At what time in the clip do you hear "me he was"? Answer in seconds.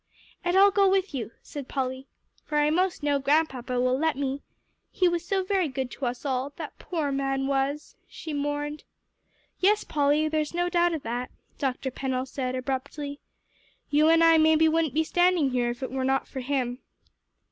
4.17-5.23